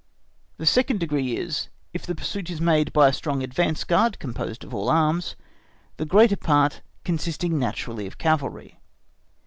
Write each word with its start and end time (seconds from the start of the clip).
The 0.57 0.65
second 0.65 0.99
degree 0.99 1.37
is, 1.37 1.69
if 1.93 2.07
the 2.07 2.15
pursuit 2.15 2.49
is 2.49 2.59
made 2.59 2.91
by 2.91 3.07
a 3.09 3.13
strong 3.13 3.43
advance 3.43 3.83
guard 3.83 4.17
composed 4.17 4.63
of 4.63 4.73
all 4.73 4.89
arms, 4.89 5.35
the 5.97 6.07
greater 6.07 6.37
part 6.37 6.81
consisting 7.03 7.59
naturally 7.59 8.07
of 8.07 8.17
cavalry. 8.17 8.79